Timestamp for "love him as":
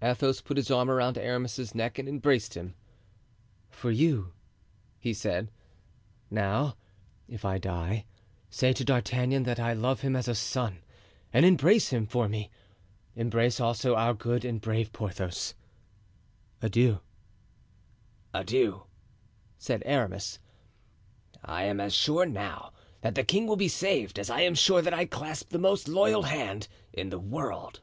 9.74-10.26